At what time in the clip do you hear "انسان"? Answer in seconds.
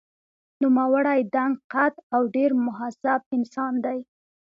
3.35-3.73